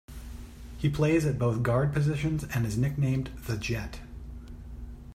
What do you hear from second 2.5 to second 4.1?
and is nicknamed "The Jet".